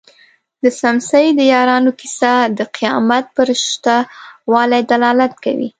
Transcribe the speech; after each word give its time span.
د 0.63 0.65
څمڅې 0.79 1.25
د 1.37 1.41
یارانو 1.53 1.91
کيسه 1.99 2.33
د 2.57 2.59
قيامت 2.77 3.25
پر 3.35 3.47
شته 3.67 3.95
والي 4.51 4.81
دلالت 4.91 5.33
کوي. 5.43 5.69